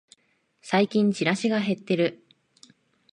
[0.63, 2.25] 最近チラシが減ってる